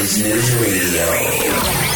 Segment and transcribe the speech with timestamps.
[0.00, 1.90] Business Radio.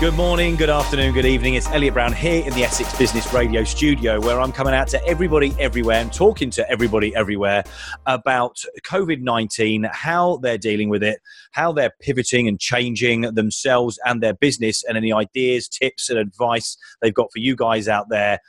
[0.00, 1.54] Good morning, good afternoon, good evening.
[1.54, 5.06] It's Elliot Brown here in the Essex Business Radio studio, where I'm coming out to
[5.06, 7.62] everybody everywhere and talking to everybody everywhere
[8.06, 11.20] about COVID 19, how they're dealing with it,
[11.52, 16.76] how they're pivoting and changing themselves and their business, and any ideas, tips, and advice
[17.00, 18.40] they've got for you guys out there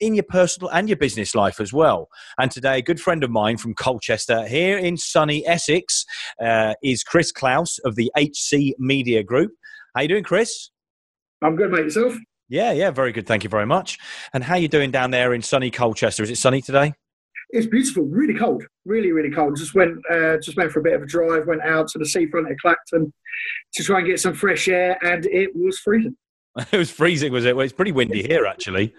[0.00, 2.08] in your personal and your business life as well.
[2.38, 6.04] And today, a good friend of mine from Colchester here in sunny Essex
[6.42, 9.52] uh, is Chris Klaus of the HC Media Group.
[9.94, 10.70] How you doing, Chris?
[11.42, 11.84] I'm good, mate.
[11.84, 12.16] Yourself?
[12.48, 13.26] Yeah, yeah, very good.
[13.26, 13.98] Thank you very much.
[14.32, 16.22] And how you doing down there in sunny Colchester?
[16.22, 16.94] Is it sunny today?
[17.50, 18.04] It's beautiful.
[18.04, 18.64] Really cold.
[18.84, 19.56] Really, really cold.
[19.56, 21.46] Just went, uh, just went for a bit of a drive.
[21.46, 23.12] Went out to the seafront at Clacton
[23.74, 26.16] to try and get some fresh air, and it was freezing.
[26.72, 27.56] it was freezing, was it?
[27.56, 28.94] Well, it's pretty windy here, actually.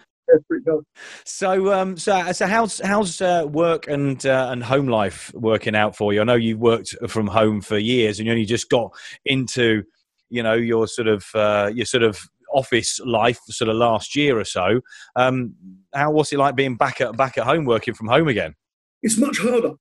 [1.25, 5.95] So, um, so, so how's how's uh, work and uh, and home life working out
[5.95, 6.21] for you?
[6.21, 8.91] I know you've worked from home for years, and you only just got
[9.25, 9.83] into
[10.29, 12.19] you know your sort of uh, your sort of
[12.53, 14.81] office life sort of last year or so.
[15.15, 15.55] Um,
[15.93, 18.55] how was it like being back at back at home working from home again?
[19.01, 19.73] It's much harder.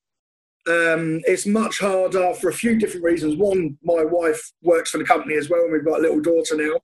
[0.67, 3.37] Um, it's much harder for a few different reasons.
[3.37, 6.56] One, my wife works for the company as well, and we've got a little daughter
[6.56, 6.78] now.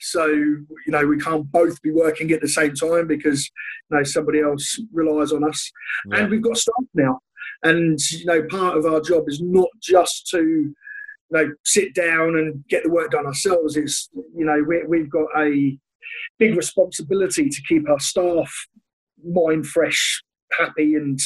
[0.00, 3.50] So, you know, we can't both be working at the same time because,
[3.90, 5.70] you know, somebody else relies on us.
[6.10, 6.18] Yeah.
[6.18, 7.20] And we've got staff now.
[7.62, 10.74] And, you know, part of our job is not just to
[11.30, 13.76] you know, sit down and get the work done ourselves.
[13.76, 15.78] It's, you know, we, we've got a
[16.38, 18.52] big responsibility to keep our staff
[19.24, 20.22] mind fresh,
[20.58, 21.18] happy, and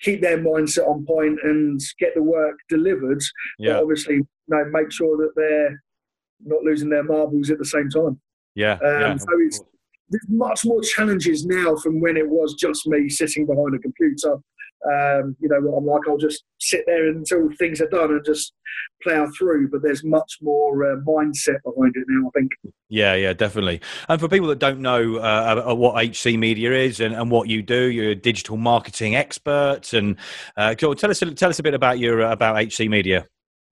[0.00, 3.22] keep their mindset on point and get the work delivered.
[3.58, 3.74] Yeah.
[3.74, 5.82] But obviously, you know, make sure that they're
[6.44, 8.20] not losing their marbles at the same time.
[8.54, 8.74] Yeah.
[8.74, 9.16] Um, yeah.
[9.16, 9.60] So it's,
[10.10, 14.36] there's much more challenges now from when it was just me sitting behind a computer
[14.84, 16.08] um, you know what I'm like.
[16.08, 18.52] I'll just sit there until things are done and just
[19.02, 19.70] plough through.
[19.70, 22.28] But there's much more uh, mindset behind it now.
[22.28, 22.50] I think.
[22.88, 23.80] Yeah, yeah, definitely.
[24.08, 27.48] And for people that don't know uh, uh what HC Media is and, and, what
[27.48, 29.92] you do, you're a digital marketing expert.
[29.92, 30.16] And
[30.56, 33.26] uh, tell us tell us a bit about your uh, about HC Media.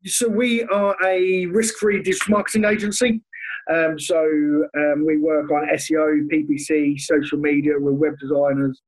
[0.07, 3.23] So we are a risk-free digital marketing agency.
[3.71, 7.75] Um, so um, we work on SEO, PPC, social media.
[7.79, 8.81] We're web designers,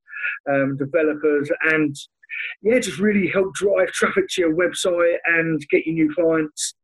[0.51, 1.95] um, developers, and
[2.63, 6.75] yeah, just really help drive traffic to your website and get you new clients.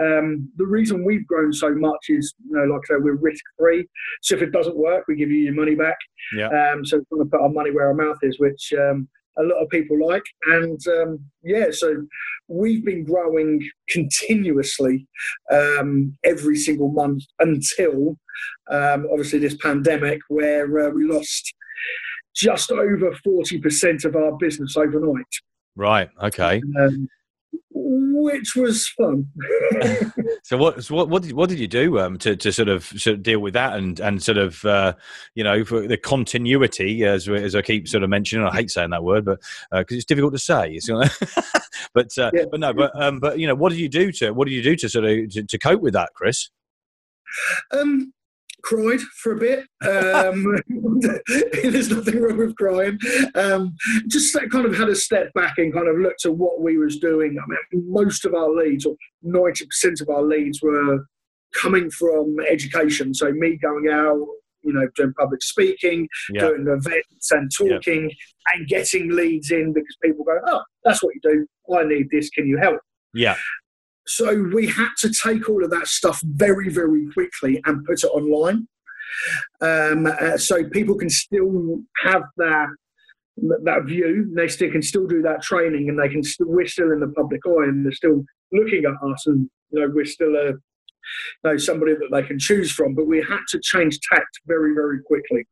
[0.00, 3.42] Um, the reason we've grown so much is, you know, like I said, we're risk
[3.58, 3.86] free.
[4.22, 5.96] So if it doesn't work, we give you your money back.
[6.36, 6.48] Yeah.
[6.48, 9.08] Um, so we're going to put our money where our mouth is, which um,
[9.38, 10.22] a lot of people like.
[10.46, 12.06] And um, yeah, so
[12.48, 15.06] we've been growing continuously
[15.50, 18.16] um, every single month until
[18.70, 21.52] um, obviously this pandemic, where uh, we lost
[22.40, 25.24] just over 40% of our business overnight.
[25.76, 26.10] Right.
[26.22, 26.62] Okay.
[26.78, 27.08] Um,
[27.72, 29.26] which was fun.
[30.44, 30.84] so what?
[30.84, 31.08] So what?
[31.08, 33.54] What did, what did you do um, to, to sort of sort of deal with
[33.54, 34.94] that and and sort of uh,
[35.34, 38.46] you know for the continuity as as I keep sort of mentioning.
[38.46, 39.40] I hate saying that word, but
[39.72, 40.78] because uh, it's difficult to say.
[41.94, 42.44] but uh, yeah.
[42.50, 44.62] but no, but um, but you know, what did you do to what did you
[44.62, 46.50] do to sort of to, to cope with that, Chris?
[47.72, 48.12] Um,
[48.62, 49.66] cried for a bit.
[49.82, 50.56] Um,
[51.62, 52.98] there's nothing wrong with crying.
[53.34, 53.74] Um,
[54.08, 56.98] just kind of had a step back and kind of looked at what we was
[56.98, 57.38] doing.
[57.38, 58.94] I mean, most of our leads, or
[59.24, 61.04] 90% of our leads, were
[61.60, 63.14] coming from education.
[63.14, 64.26] So me going out,
[64.62, 66.40] you know, doing public speaking, yeah.
[66.42, 68.54] doing events and talking yeah.
[68.54, 71.46] and getting leads in because people go, oh, that's what you do.
[71.74, 72.30] I need this.
[72.30, 72.80] Can you help?
[73.14, 73.36] Yeah.
[74.10, 78.08] So we had to take all of that stuff very, very quickly and put it
[78.08, 78.66] online.
[79.60, 82.68] Um, uh, so people can still have that
[83.64, 84.30] that view.
[84.34, 86.48] They still can still do that training, and they can still.
[86.48, 89.92] We're still in the public eye, and they're still looking at us, and you know
[89.94, 90.58] we're still a you
[91.44, 92.94] know, somebody that they can choose from.
[92.94, 95.46] But we had to change tact very, very quickly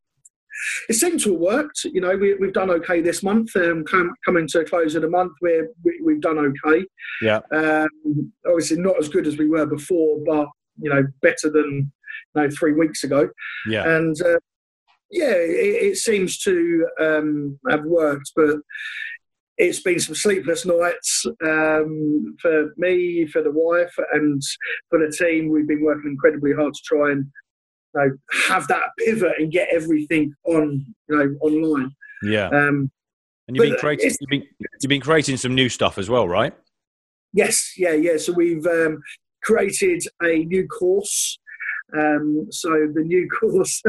[0.88, 1.84] it seemed to have worked.
[1.84, 3.54] You know, we, have done okay this month.
[3.56, 6.84] Um, come, coming to a close of the month, we're, we, have done okay.
[7.22, 7.40] Yeah.
[7.52, 10.48] Um, obviously, not as good as we were before, but
[10.80, 11.92] you know, better than
[12.34, 13.28] you know three weeks ago.
[13.68, 13.88] Yeah.
[13.96, 14.38] And uh,
[15.10, 18.56] yeah, it, it, seems to um, have worked, but
[19.56, 24.40] it's been some sleepless nights um, for me, for the wife, and
[24.90, 25.48] for the team.
[25.48, 27.26] We've been working incredibly hard to try and
[27.94, 28.10] know,
[28.48, 31.92] have that pivot and get everything on, you know, online.
[32.22, 32.48] Yeah.
[32.48, 32.90] Um,
[33.46, 36.54] and you've been creating, you've been, you've been creating some new stuff as well, right?
[37.32, 38.16] Yes, yeah, yeah.
[38.18, 39.00] So we've um,
[39.42, 41.38] created a new course
[41.96, 43.82] Um, so the new course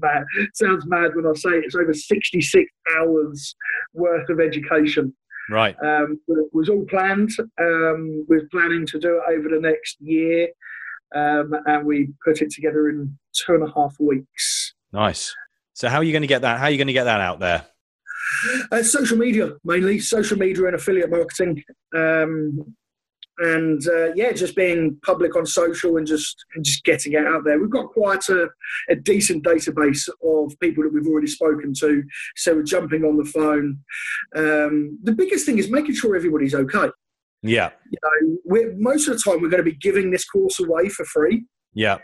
[0.00, 3.54] mad, sounds mad when I say it, it's over 66 hours
[3.92, 5.14] worth of education.
[5.50, 5.76] Right.
[5.84, 7.30] Um, it was all planned.
[7.60, 10.48] Um, we're planning to do it over the next year,
[11.14, 14.74] um, and we put it together in two and a half weeks.
[14.92, 15.34] Nice.
[15.74, 16.58] So how are you going to get that?
[16.58, 17.64] How are you going to get that out there?
[18.70, 21.62] Uh, social media mainly, social media and affiliate marketing.
[21.94, 22.74] Um,
[23.38, 27.44] and uh, yeah, just being public on social and just and just getting it out
[27.44, 27.58] there.
[27.58, 28.48] We've got quite a,
[28.90, 32.02] a, decent database of people that we've already spoken to,
[32.36, 33.78] so we're jumping on the phone.
[34.36, 36.90] Um, the biggest thing is making sure everybody's okay.
[37.42, 40.60] Yeah, you know, we're, most of the time we're going to be giving this course
[40.60, 41.44] away for free.
[41.74, 41.98] Yeah.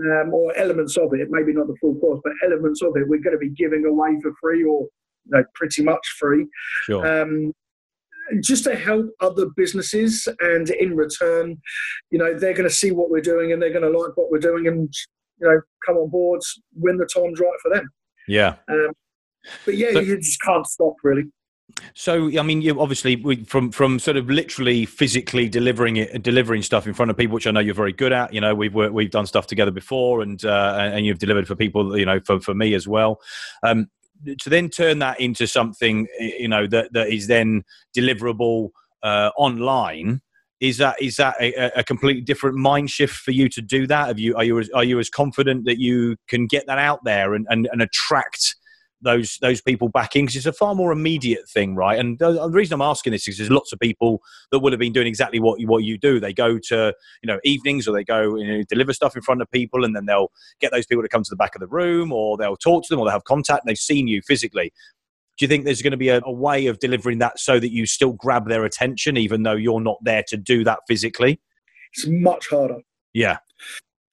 [0.00, 3.20] Um, or elements of it, maybe not the full course, but elements of it, we're
[3.20, 4.82] going to be giving away for free or
[5.26, 6.46] you know, pretty much free.
[6.84, 7.22] Sure.
[7.22, 7.52] Um,
[8.40, 11.60] just to help other businesses and in return
[12.10, 14.30] you know they're going to see what we're doing and they're going to like what
[14.30, 14.92] we're doing and
[15.40, 16.40] you know come on board
[16.72, 17.88] when the time's right for them
[18.26, 18.90] yeah um,
[19.64, 21.24] but yeah you just can't stop really
[21.94, 26.62] so, I mean, you obviously we, from from sort of literally physically delivering it, delivering
[26.62, 28.34] stuff in front of people, which I know you're very good at.
[28.34, 31.96] You know, we've we've done stuff together before, and uh, and you've delivered for people.
[31.96, 33.20] You know, for for me as well.
[33.62, 33.88] Um,
[34.40, 37.62] to then turn that into something you know that that is then
[37.96, 38.70] deliverable
[39.02, 40.20] uh, online
[40.60, 44.06] is that is that a, a, completely different mind shift for you to do that
[44.06, 47.34] have you are you are you as confident that you can get that out there
[47.34, 48.56] and, and, and attract
[49.04, 51.98] those those people back in because it's a far more immediate thing, right?
[51.98, 54.20] And the, the, reason I'm asking this is there's lots of people
[54.50, 56.18] that would have been doing exactly what you, what you do.
[56.18, 59.42] They go to you know evenings or they go you know, deliver stuff in front
[59.42, 61.68] of people, and then they'll get those people to come to the back of the
[61.68, 63.64] room, or they'll talk to them, or they have contact.
[63.64, 64.72] And they've seen you physically.
[65.36, 67.72] Do you think there's going to be a, a way of delivering that so that
[67.72, 71.40] you still grab their attention, even though you're not there to do that physically?
[71.92, 72.78] It's much harder.
[73.12, 73.38] Yeah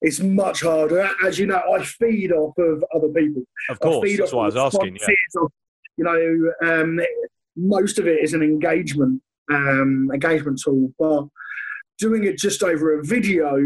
[0.02, 1.08] it's much harder.
[1.24, 3.42] As you know, I feed off of other people.
[3.70, 4.96] Of course, that's why I was asking.
[4.96, 5.42] Yeah.
[5.42, 5.52] Of,
[5.96, 7.00] you know, um,
[7.56, 11.26] most of it is an engagement um, engagement tool, but
[11.98, 13.56] doing it just over a video,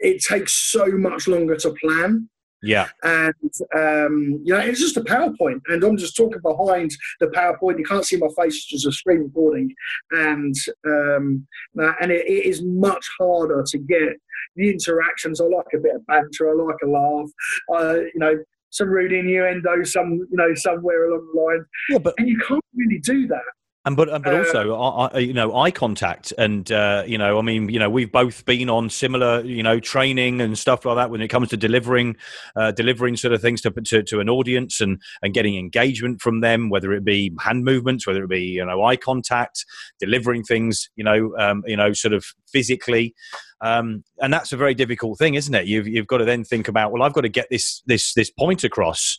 [0.00, 2.28] it takes so much longer to plan.
[2.62, 2.88] Yeah.
[3.02, 3.34] And,
[3.74, 5.60] um, you know, it's just a PowerPoint.
[5.68, 7.78] And I'm just talking behind the PowerPoint.
[7.78, 9.74] You can't see my face, it's just a screen recording.
[10.12, 10.54] And,
[10.86, 14.16] um, and it, it is much harder to get
[14.56, 15.40] the interactions.
[15.40, 16.50] I like a bit of banter.
[16.50, 17.30] I like a laugh.
[17.72, 18.34] Uh, you know,
[18.70, 21.64] some rude innuendo, some, you know, somewhere along the line.
[21.90, 23.42] Yeah, but, and you can't really do that
[23.84, 27.68] and but but also, uh, you know, eye contact, and uh, you know, I mean,
[27.68, 31.20] you know, we've both been on similar, you know, training and stuff like that when
[31.20, 32.16] it comes to delivering,
[32.54, 36.42] uh, delivering sort of things to, to, to an audience and and getting engagement from
[36.42, 39.64] them, whether it be hand movements, whether it be you know eye contact,
[39.98, 43.14] delivering things, you know, um, you know, sort of physically.
[43.62, 45.66] Um, and that's a very difficult thing, isn't it?
[45.66, 48.30] You've you've got to then think about, well, I've got to get this this this
[48.30, 49.18] point across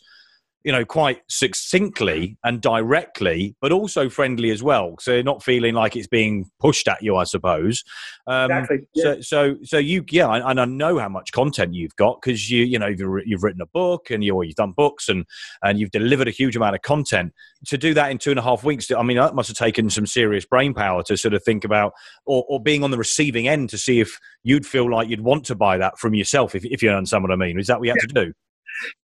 [0.64, 4.96] you know, quite succinctly and directly, but also friendly as well.
[4.98, 7.84] So not feeling like it's being pushed at you, I suppose.
[8.26, 8.78] Um, exactly.
[8.94, 9.02] Yeah.
[9.02, 12.64] So, so, so you, yeah, and I know how much content you've got because you,
[12.64, 15.26] you know, you've, you've written a book and you, you've done books and
[15.62, 17.34] and you've delivered a huge amount of content.
[17.66, 19.90] To do that in two and a half weeks, I mean, that must have taken
[19.90, 21.92] some serious brain power to sort of think about,
[22.26, 25.44] or, or being on the receiving end to see if you'd feel like you'd want
[25.46, 27.58] to buy that from yourself, if, if you understand what I mean.
[27.58, 28.20] Is that what you had yeah.
[28.20, 28.32] to do?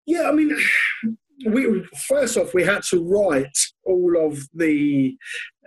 [0.06, 0.58] Yeah, I mean,
[1.46, 5.16] we first off we had to write all of the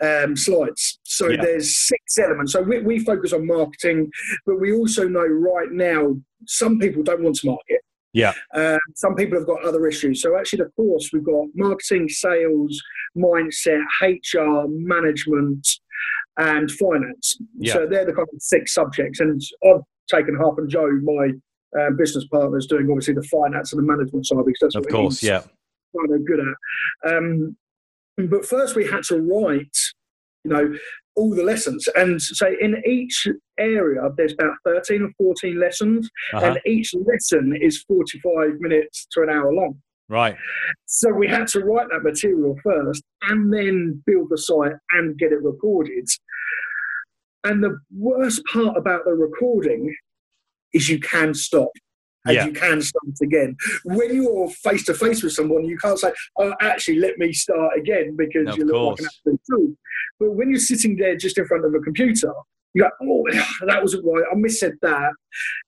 [0.01, 0.99] um, slides.
[1.05, 1.41] So yeah.
[1.41, 2.53] there's six elements.
[2.53, 4.11] So we, we focus on marketing,
[4.47, 7.81] but we also know right now some people don't want to market.
[8.13, 8.35] Yeah.
[8.55, 10.21] Uh, some people have got other issues.
[10.21, 12.83] So actually, the course we've got marketing, sales,
[13.17, 15.67] mindset, HR, management,
[16.39, 17.39] and finance.
[17.57, 17.73] Yeah.
[17.75, 19.21] So they're the kind of six subjects.
[19.21, 21.31] And I've taken Harp and Joe, my
[21.81, 24.93] uh, business partners, doing obviously the finance and the management side because that's of what
[24.93, 25.43] course, yeah
[25.95, 27.13] good at.
[27.13, 27.57] Um,
[28.17, 29.77] but first, we had to write,
[30.45, 30.75] you know,
[31.17, 31.89] all the lessons.
[31.95, 33.27] And so in each
[33.59, 36.47] area, there's about 13 or 14 lessons, uh-huh.
[36.47, 39.81] and each lesson is 45 minutes to an hour long.
[40.09, 40.37] Right.
[40.87, 45.33] So we had to write that material first and then build the site and get
[45.33, 46.07] it recorded.
[47.45, 49.95] And the worst part about the recording
[50.75, 51.71] is you can stop
[52.25, 52.47] and yeah.
[52.47, 53.57] you can start again.
[53.85, 57.77] When you're face to face with someone, you can't say, "Oh, actually, let me start
[57.77, 59.77] again," because no, you look like an absolute fool.
[60.21, 62.33] But when you're sitting there just in front of a computer,
[62.75, 63.25] you go, "Oh,
[63.67, 64.25] that wasn't right.
[64.31, 65.13] I missaid that."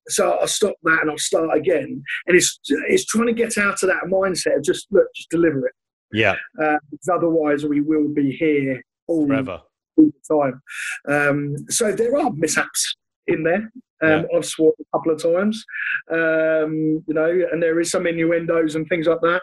[0.09, 2.03] So I'll stop that and I'll start again.
[2.27, 2.59] And it's
[2.89, 5.75] it's trying to get out of that mindset of just look, just deliver it.
[6.13, 6.37] Yeah.
[6.63, 9.61] Uh, because otherwise, we will be here all forever
[9.97, 10.63] all the time.
[11.09, 12.97] Um, so there are mishaps
[13.27, 13.71] in there.
[14.05, 15.65] Um, I've sworn a couple of times,
[16.11, 19.43] um, you know, and there is some innuendos and things like that.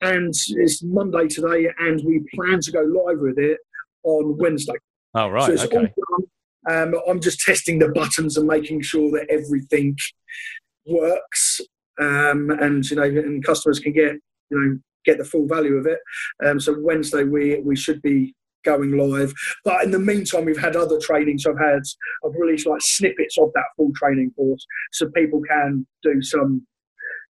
[0.00, 3.58] And it's Monday today, and we plan to go live with it
[4.04, 4.74] on Wednesday.
[5.14, 5.92] Oh right, so okay.
[6.70, 9.96] Um, I'm just testing the buttons and making sure that everything
[10.86, 11.60] works,
[12.00, 14.12] um, and you know, and customers can get
[14.50, 15.98] you know get the full value of it.
[16.44, 19.32] Um, so Wednesday we we should be going live.
[19.64, 21.46] But in the meantime, we've had other trainings.
[21.46, 21.82] I've had
[22.24, 26.66] I've released like snippets of that full training course, so people can do some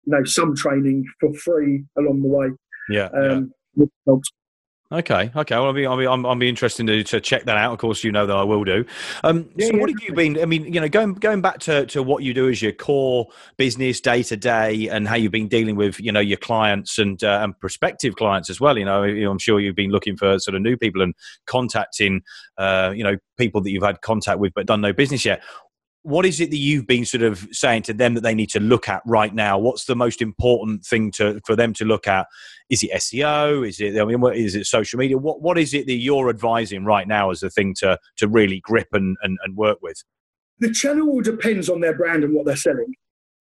[0.04, 2.48] you know some training for free along the way.
[2.88, 3.08] Yeah.
[3.14, 4.14] Um, yeah.
[4.92, 5.56] Okay, okay.
[5.56, 7.72] Well, I'll be, I'll be, I'll be interested to, to check that out.
[7.72, 8.84] Of course, you know that I will do.
[9.24, 9.80] Um, yeah, so, yeah.
[9.80, 10.38] what have you been?
[10.38, 13.28] I mean, you know, going going back to, to what you do as your core
[13.56, 17.24] business day to day, and how you've been dealing with, you know, your clients and
[17.24, 18.76] uh, and prospective clients as well.
[18.76, 21.14] You know, I'm sure you've been looking for sort of new people and
[21.46, 22.20] contacting,
[22.58, 25.42] uh, you know, people that you've had contact with but done no business yet
[26.02, 28.60] what is it that you've been sort of saying to them that they need to
[28.60, 29.58] look at right now?
[29.58, 32.26] What's the most important thing to for them to look at?
[32.70, 33.66] Is it SEO?
[33.66, 35.16] Is it I mean, what, is it social media?
[35.16, 38.60] What what is it that you're advising right now as a thing to to really
[38.60, 40.02] grip and, and, and work with?
[40.58, 42.94] The channel depends on their brand and what they're selling.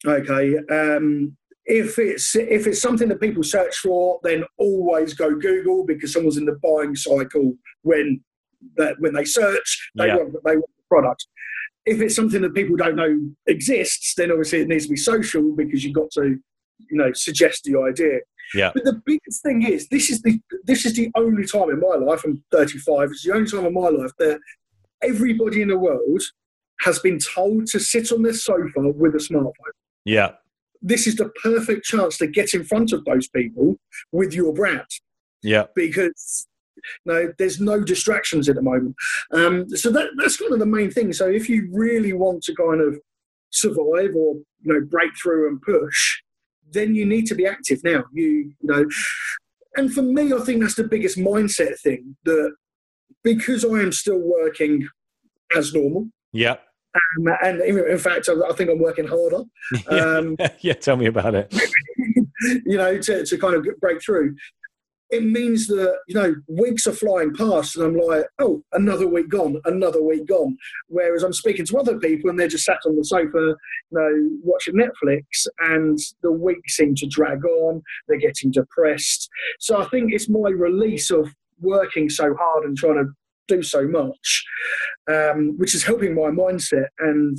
[0.05, 0.57] Okay.
[0.69, 6.13] Um, if it's if it's something that people search for, then always go Google because
[6.13, 8.23] someone's in the buying cycle when
[8.77, 10.17] that when they search, they yeah.
[10.17, 11.25] want they want the product
[11.85, 15.55] if it's something that people don't know exists, then obviously it needs to be social
[15.55, 16.37] because you've got to,
[16.89, 18.19] you know, suggest the idea.
[18.53, 18.71] Yeah.
[18.73, 21.95] But the biggest thing is this is the this is the only time in my
[21.95, 22.23] life.
[22.23, 23.09] I'm 35.
[23.11, 24.39] It's the only time in my life that
[25.01, 26.21] everybody in the world
[26.81, 29.53] has been told to sit on their sofa with a smartphone.
[30.05, 30.31] Yeah.
[30.81, 33.75] This is the perfect chance to get in front of those people
[34.11, 34.87] with your brand.
[35.43, 35.65] Yeah.
[35.75, 36.47] Because
[37.05, 38.95] no, there's no distractions at the moment.
[39.31, 41.13] Um, so that, that's kind of the main thing.
[41.13, 42.99] So if you really want to kind of
[43.51, 46.21] survive or you know break through and push,
[46.71, 48.03] then you need to be active now.
[48.13, 48.85] You, you know,
[49.75, 52.55] and for me, I think that's the biggest mindset thing that
[53.23, 54.87] because I am still working
[55.55, 56.07] as normal.
[56.33, 56.57] Yeah.
[56.93, 59.43] Um, and in fact, I, think I'm working harder.
[59.87, 61.53] Um, yeah, tell me about it.
[62.65, 64.35] you know, to, to kind of break through
[65.11, 69.29] it means that you know weeks are flying past and i'm like oh another week
[69.29, 70.57] gone another week gone.
[70.87, 73.55] Whereas i'm speaking to other people and they're just sat on the sofa you
[73.91, 75.23] know watching netflix
[75.59, 79.29] and the weeks seem to drag on they're getting depressed.
[79.59, 83.05] So i think it's my release of working so hard and trying to
[83.47, 84.45] do so much
[85.11, 87.37] um, which is helping my mindset and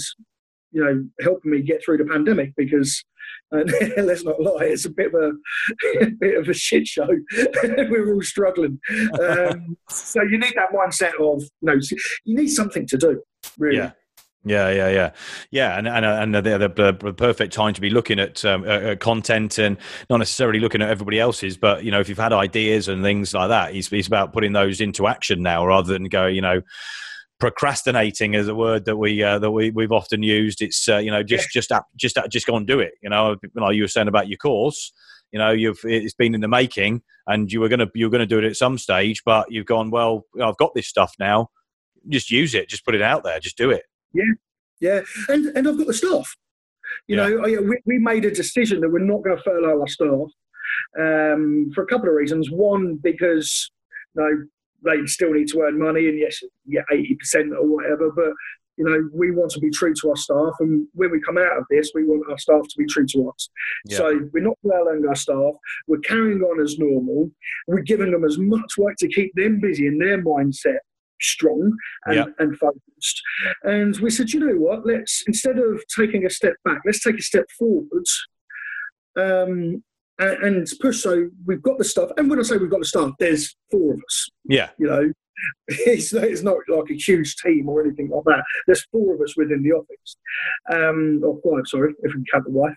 [0.73, 3.03] you know helping me get through the pandemic because
[3.51, 3.73] and
[4.07, 7.09] let's not lie, it's a bit of a, a bit of a shit show.
[7.63, 8.81] We're all struggling.
[9.21, 11.79] Um, so you need that mindset of, know,
[12.25, 13.23] you need something to do,
[13.59, 13.79] really.
[13.79, 13.93] Yeah.
[14.45, 15.11] Yeah, yeah, yeah,
[15.53, 18.97] yeah, and and and the, the, the perfect time to be looking at, um, uh,
[18.97, 19.77] content and
[20.11, 23.35] not necessarily looking at everybody else's, but you know, if you've had ideas and things
[23.35, 26.61] like that, it's, it's about putting those into action now, rather than go, you know,
[27.43, 30.63] procrastinating is a word that we uh, that we we've often used.
[30.63, 32.93] It's uh, you know just just just just go and do it.
[33.03, 34.93] You know, like you were saying about your course.
[35.33, 38.27] You know, you've it's been in the making, and you were gonna you were gonna
[38.27, 40.25] do it at some stage, but you've gone well.
[40.41, 41.49] I've got this stuff now.
[42.09, 42.69] Just use it.
[42.69, 43.41] Just put it out there.
[43.41, 43.83] Just do it.
[44.15, 44.23] Yeah,
[44.81, 46.37] yeah, and and I've got the stuff.
[47.09, 47.29] You yeah.
[47.29, 50.29] know, we, we made a decision that we're not going to furlough our staff
[50.97, 52.53] um, for a couple of reasons.
[52.53, 53.69] One, because
[54.15, 54.45] you know,
[54.85, 58.11] they still need to earn money, and yes, get eighty percent or whatever.
[58.11, 58.33] But
[58.79, 61.59] you know, we want to be true to our staff, and when we come out
[61.59, 63.49] of this, we want our staff to be true to us.
[63.87, 63.99] Yeah.
[63.99, 65.55] So we're not furloughing our staff.
[65.87, 67.31] We're carrying on as normal.
[67.69, 70.79] We're giving them as much work to keep them busy and their mindset
[71.21, 72.25] strong and, yeah.
[72.39, 73.23] and focused.
[73.63, 74.85] And we said, you know what?
[74.85, 78.27] Let's instead of taking a step back, let's take a step forwards.
[79.17, 79.85] Um,
[80.43, 81.03] and, push.
[81.03, 83.95] So we've got the stuff, and when I say we've got the stuff, there's four
[83.95, 84.31] of us.
[84.45, 85.13] Yeah, you know,
[85.69, 88.45] it's, it's not like a huge team or anything like that.
[88.67, 90.17] There's four of us within the office,
[90.73, 92.75] um, or five, sorry, if we can count the wife.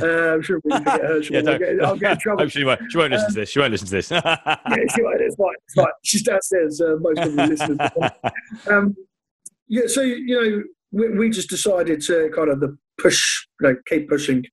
[0.00, 1.20] Uh, I'm sure we get her.
[1.20, 2.48] yeah, I'll, get, I'll get in trouble.
[2.48, 3.50] she won't, she won't listen um, to this.
[3.50, 4.10] She won't listen to this.
[4.10, 5.20] yeah, she won't.
[5.20, 5.54] It's fine.
[5.66, 5.86] It's fine.
[6.04, 6.80] She's downstairs.
[6.80, 8.12] Uh, most of the listeners.
[8.70, 8.94] Um,
[9.68, 13.76] yeah, so you know, we, we just decided to kind of the push, you know,
[13.88, 14.44] keep pushing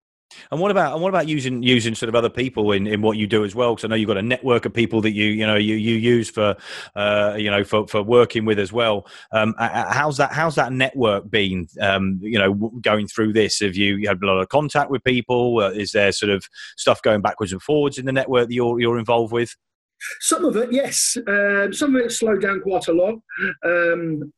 [0.52, 3.18] and what about and what about using using sort of other people in, in what
[3.18, 3.76] you do as well?
[3.76, 5.96] Because I know you've got a network of people that you you know you, you
[5.96, 6.56] use for
[6.96, 9.08] uh, you know for, for working with as well.
[9.32, 11.68] Um, how's that how's that network been?
[11.80, 15.04] Um, you know, going through this, have you, you, had a lot of contact with
[15.04, 15.60] people?
[15.60, 16.46] Uh, is there sort of
[16.78, 19.56] stuff going backwards and forwards in the network that you're you're involved with?
[20.20, 21.18] Some of it, yes.
[21.28, 23.16] Um, some of it slowed down quite a lot.
[23.64, 24.34] Um,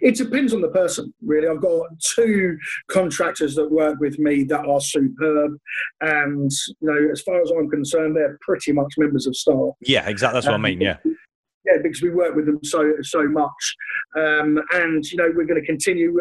[0.00, 1.48] it depends on the person, really.
[1.48, 2.56] I've got two
[2.90, 5.58] contractors that work with me that are superb,
[6.00, 9.70] and you know, as far as I'm concerned, they're pretty much members of staff.
[9.80, 10.36] Yeah, exactly.
[10.36, 10.80] That's what um, I mean.
[10.80, 10.98] Yeah.
[11.66, 13.76] Yeah, because we work with them so so much,
[14.16, 16.18] um, and you know we're going to continue.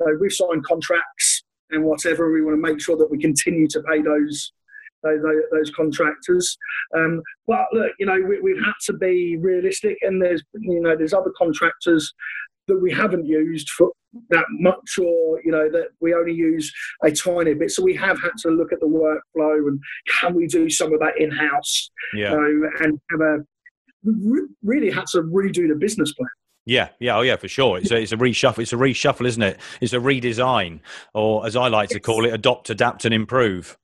[0.00, 2.30] Uh, we've signed contracts and whatever.
[2.30, 4.52] We want to make sure that we continue to pay those
[5.02, 6.56] those, those contractors.
[6.96, 10.96] Um, but look, you know, we, have had to be realistic, and there's you know
[10.96, 12.12] there's other contractors
[12.68, 13.90] that we haven't used for
[14.30, 17.70] that much, or you know that we only use a tiny bit.
[17.70, 19.80] So we have had to look at the workflow and
[20.20, 21.90] can we do some of that in house?
[22.14, 23.38] Yeah, you know, and have a
[24.62, 26.28] really had to redo the business plan.
[26.64, 27.78] Yeah, yeah, oh yeah, for sure.
[27.78, 28.60] It's a, it's a reshuffle.
[28.60, 29.58] It's a reshuffle, isn't it?
[29.80, 30.80] It's a redesign,
[31.12, 33.76] or as I like to call it, adopt, adapt, and improve.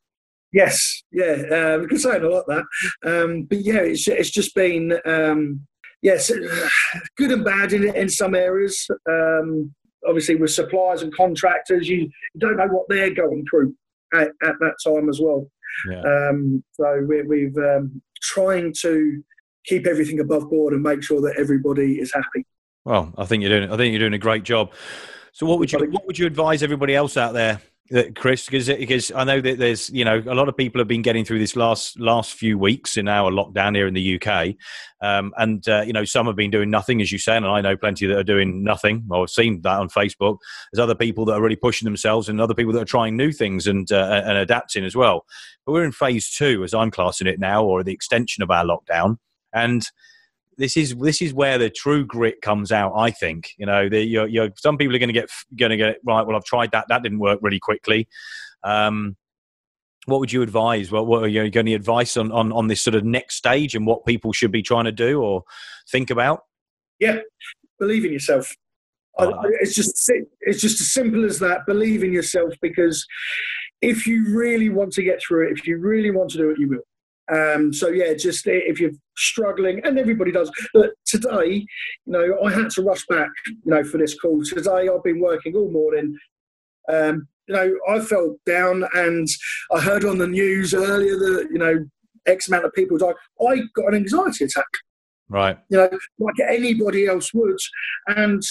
[0.52, 2.64] Yes, yeah, uh, we can say a lot that.
[3.04, 5.66] Um, but yeah, it's it's just been um,
[6.00, 6.30] yes,
[7.16, 8.88] good and bad in in some areas.
[9.08, 9.74] Um,
[10.06, 13.74] obviously, with suppliers and contractors, you, you don't know what they're going through
[14.14, 15.46] at, at that time as well.
[15.90, 16.00] Yeah.
[16.00, 19.22] Um, so we, we've um, trying to
[19.64, 22.46] keep everything above board and make sure that everybody is happy.
[22.84, 23.70] Well, I think you're doing.
[23.70, 24.72] I think you're doing a great job.
[25.32, 27.60] So, what would you what would you advise everybody else out there
[28.16, 31.00] Chris, because because I know that there's you know a lot of people have been
[31.00, 34.56] getting through this last last few weeks in our lockdown here in the UK,
[35.00, 37.62] um, and uh, you know some have been doing nothing, as you say, and I
[37.62, 39.04] know plenty that are doing nothing.
[39.06, 40.36] Well, I've seen that on Facebook.
[40.70, 43.32] There's other people that are really pushing themselves, and other people that are trying new
[43.32, 45.24] things and uh, and adapting as well.
[45.64, 48.64] But we're in phase two, as I'm classing it now, or the extension of our
[48.64, 49.16] lockdown,
[49.54, 49.86] and
[50.58, 52.92] this is this is where the true grit comes out.
[52.96, 55.76] I think you know the, you're, you're, some people are going to get going to
[55.76, 56.26] get right.
[56.26, 56.86] Well, I've tried that.
[56.88, 58.08] That didn't work really quickly.
[58.64, 59.16] Um,
[60.06, 60.90] what would you advise?
[60.90, 63.74] What, what are you got any advice on, on on this sort of next stage
[63.74, 65.44] and what people should be trying to do or
[65.90, 66.40] think about?
[66.98, 67.18] Yeah,
[67.78, 68.52] believe in yourself.
[69.18, 70.10] it's just
[70.40, 71.66] it's just as simple as that.
[71.66, 73.06] Believe in yourself because
[73.80, 76.58] if you really want to get through it, if you really want to do it,
[76.58, 76.82] you will.
[77.30, 80.50] Um, so yeah, just if you're struggling, and everybody does.
[80.72, 81.66] But today,
[82.06, 84.42] you know, I had to rush back, you know, for this call.
[84.42, 86.16] Today, I've been working all morning.
[86.88, 89.28] Um, you know, I felt down, and
[89.74, 91.84] I heard on the news earlier that you know,
[92.26, 93.14] X amount of people died.
[93.46, 94.66] I got an anxiety attack.
[95.28, 95.58] Right.
[95.68, 97.58] You know, like anybody else would,
[98.06, 98.42] and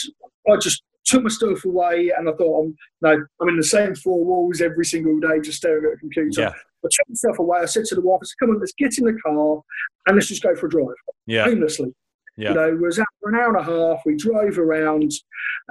[0.51, 3.95] I just took my stuff away, and I thought, I'm no, I'm in the same
[3.95, 6.41] four walls every single day, just staring at a computer.
[6.41, 6.53] Yeah.
[6.85, 7.59] I took myself away.
[7.59, 9.61] I said to the wife, I said, come on, let's get in the car
[10.05, 10.95] and let's just go for a drive.
[11.25, 11.47] Yeah.
[11.47, 11.93] Aimlessly.
[12.37, 12.49] Yeah.
[12.49, 14.01] You know, it was out for an hour and a half.
[14.05, 15.11] We drove around.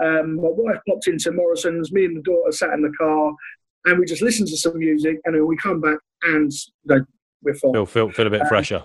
[0.03, 1.93] Um, my wife popped into Morrison's.
[1.93, 3.33] Me and the daughter sat in the car,
[3.85, 5.19] and we just listened to some music.
[5.25, 7.05] And then we come back, and you know,
[7.43, 7.73] we're fine.
[7.73, 8.83] Feel feel, feel a bit um, fresher.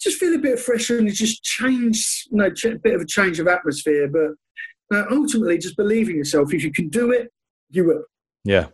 [0.00, 3.40] Just feel a bit fresher, and just change, you know, a bit of a change
[3.40, 4.08] of atmosphere.
[4.08, 6.54] But uh, ultimately, just believe in yourself.
[6.54, 7.32] If you can do it,
[7.70, 8.04] you will.
[8.44, 8.68] Yeah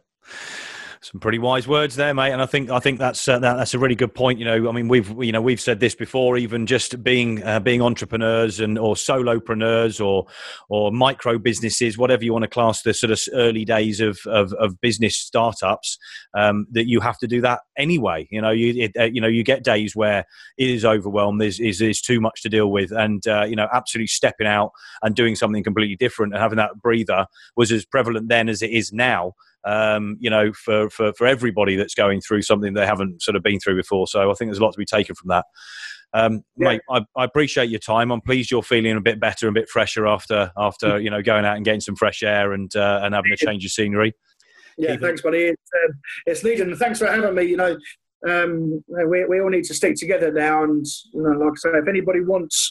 [1.03, 2.31] some pretty wise words there, mate.
[2.31, 4.39] And I think I think that's uh, that, that's a really good point.
[4.39, 6.37] You know, I mean, we've you know we've said this before.
[6.37, 10.27] Even just being uh, being entrepreneurs and or solopreneurs or
[10.69, 14.53] or micro businesses, whatever you want to class the sort of early days of of,
[14.55, 15.99] of business startups,
[16.35, 18.29] um, that you have to do that anyway.
[18.31, 20.25] You know, you it, uh, you know you get days where
[20.57, 21.41] it is overwhelmed.
[21.41, 24.71] There's is, is too much to deal with, and uh, you know, absolutely stepping out
[25.03, 28.71] and doing something completely different and having that breather was as prevalent then as it
[28.71, 29.35] is now
[29.65, 33.43] um, you know, for, for, for everybody that's going through something they haven't sort of
[33.43, 34.07] been through before.
[34.07, 35.47] So I think there's a lot to be taken from that.
[36.15, 36.69] Um, yeah.
[36.69, 38.13] Mate, I, I, appreciate your time.
[38.13, 41.23] I'm pleased you're feeling a bit better, and a bit fresher after after you know
[41.23, 44.13] going out and getting some fresh air and uh, and having a change of scenery.
[44.77, 45.25] Yeah, Keep thanks, it.
[45.25, 45.39] buddy.
[45.39, 45.93] It's, uh,
[46.27, 47.45] it's needed, thanks for having me.
[47.45, 47.79] You know,
[48.29, 50.65] um, we, we all need to stick together now.
[50.65, 52.71] And you know, like I say, if anybody wants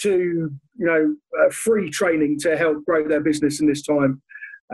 [0.00, 4.22] to, you know, uh, free training to help grow their business in this time,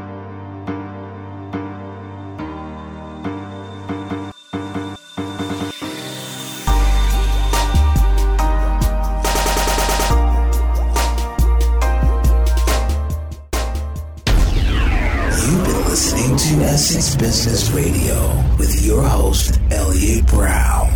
[16.50, 18.16] To Essex Business Radio
[18.58, 20.90] with your host, Elliot Brown.